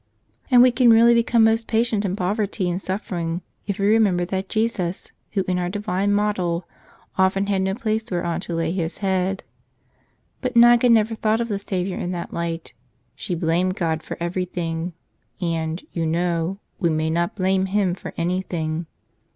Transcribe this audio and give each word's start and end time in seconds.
And 0.49 0.63
we 0.63 0.71
can 0.71 0.89
really 0.89 1.13
become 1.13 1.43
most 1.43 1.67
patient 1.67 2.05
in 2.05 2.15
poverty 2.15 2.67
and 2.67 2.81
suffering 2.81 3.43
if 3.67 3.77
we 3.77 3.85
remember 3.85 4.25
that 4.25 4.49
Jesus, 4.49 5.11
Who 5.33 5.45
is 5.47 5.57
our 5.59 5.69
divine 5.69 6.11
Model, 6.11 6.67
often 7.19 7.45
had 7.45 7.61
no 7.61 7.75
place 7.75 8.09
whereon 8.09 8.39
to 8.41 8.55
lay 8.55 8.71
His 8.71 8.97
head. 9.05 9.43
But 10.41 10.55
Niga 10.55 10.89
never 10.89 11.13
thought 11.13 11.39
of 11.39 11.49
the 11.49 11.59
Savior 11.59 11.97
in 11.99 12.09
that 12.13 12.33
light. 12.33 12.73
She 13.13 13.35
blamed 13.35 13.75
God 13.75 14.01
for 14.01 14.17
everything. 14.19 14.93
And, 15.39 15.83
you 15.93 16.07
know, 16.07 16.57
we 16.79 16.89
may 16.89 17.11
not 17.11 17.35
blame 17.35 17.67
Him 17.67 17.93
for 17.93 18.11
anything. 18.17 18.87